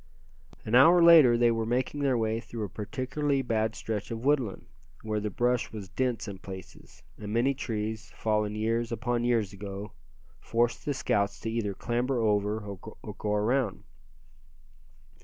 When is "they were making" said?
1.37-1.99